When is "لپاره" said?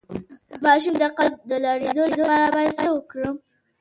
2.11-2.45